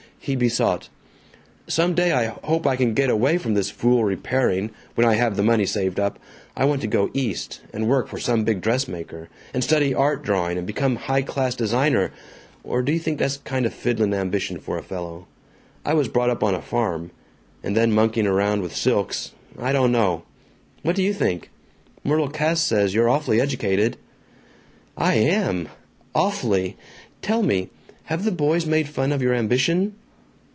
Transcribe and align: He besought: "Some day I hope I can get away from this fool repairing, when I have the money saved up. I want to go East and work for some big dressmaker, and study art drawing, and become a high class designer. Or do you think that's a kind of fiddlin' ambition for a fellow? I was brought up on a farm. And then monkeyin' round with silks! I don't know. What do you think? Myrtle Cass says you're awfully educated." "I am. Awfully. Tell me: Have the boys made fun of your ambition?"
He 0.23 0.35
besought: 0.35 0.89
"Some 1.67 1.95
day 1.95 2.11
I 2.11 2.25
hope 2.43 2.67
I 2.67 2.75
can 2.75 2.93
get 2.93 3.09
away 3.09 3.39
from 3.39 3.55
this 3.55 3.71
fool 3.71 4.03
repairing, 4.03 4.69
when 4.93 5.07
I 5.07 5.15
have 5.15 5.35
the 5.35 5.41
money 5.41 5.65
saved 5.65 5.99
up. 5.99 6.19
I 6.55 6.63
want 6.63 6.81
to 6.81 6.87
go 6.87 7.09
East 7.15 7.61
and 7.73 7.87
work 7.87 8.07
for 8.07 8.19
some 8.19 8.43
big 8.43 8.61
dressmaker, 8.61 9.29
and 9.51 9.63
study 9.63 9.95
art 9.95 10.21
drawing, 10.23 10.59
and 10.59 10.67
become 10.67 10.95
a 10.95 10.99
high 10.99 11.23
class 11.23 11.55
designer. 11.55 12.11
Or 12.63 12.83
do 12.83 12.91
you 12.91 12.99
think 12.99 13.17
that's 13.17 13.37
a 13.37 13.39
kind 13.39 13.65
of 13.65 13.73
fiddlin' 13.73 14.13
ambition 14.13 14.59
for 14.59 14.77
a 14.77 14.83
fellow? 14.83 15.25
I 15.83 15.95
was 15.95 16.07
brought 16.07 16.29
up 16.29 16.43
on 16.43 16.53
a 16.53 16.61
farm. 16.61 17.09
And 17.63 17.75
then 17.75 17.91
monkeyin' 17.91 18.29
round 18.29 18.61
with 18.61 18.75
silks! 18.75 19.31
I 19.57 19.73
don't 19.73 19.91
know. 19.91 20.21
What 20.83 20.95
do 20.95 21.01
you 21.01 21.15
think? 21.15 21.49
Myrtle 22.03 22.29
Cass 22.29 22.61
says 22.61 22.93
you're 22.93 23.09
awfully 23.09 23.41
educated." 23.41 23.97
"I 24.95 25.15
am. 25.15 25.67
Awfully. 26.13 26.77
Tell 27.23 27.41
me: 27.41 27.71
Have 28.03 28.23
the 28.23 28.31
boys 28.31 28.67
made 28.67 28.87
fun 28.87 29.11
of 29.11 29.23
your 29.23 29.33
ambition?" 29.33 29.95